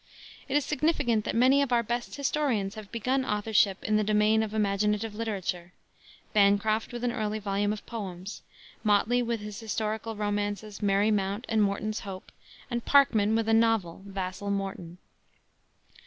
It 0.49 0.57
is 0.57 0.65
significant 0.65 1.25
that 1.25 1.35
many 1.35 1.61
of 1.61 1.71
our 1.71 1.83
best 1.83 2.15
historians 2.15 2.73
have 2.73 2.91
begun 2.91 3.23
authorship 3.23 3.83
in 3.83 3.97
the 3.97 4.03
domain 4.03 4.41
of 4.41 4.51
imaginative 4.51 5.13
literature: 5.13 5.73
Bancroft 6.33 6.91
with 6.91 7.03
an 7.03 7.11
early 7.11 7.37
volume 7.37 7.71
of 7.71 7.85
poems; 7.85 8.41
Motley 8.83 9.21
with 9.21 9.41
his 9.41 9.59
historical 9.59 10.15
romances 10.15 10.81
Merry 10.81 11.11
Mount 11.11 11.45
and 11.49 11.61
Morton's 11.61 11.99
Hope; 11.99 12.31
and 12.71 12.83
Parkman 12.83 13.35
with 13.35 13.47
a 13.47 13.53
novel, 13.53 14.01
Vassall 14.07 14.49
Morton. 14.49 14.97